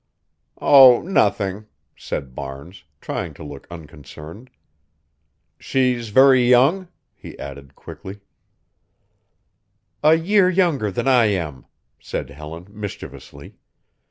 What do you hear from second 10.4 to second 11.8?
younger than I am,"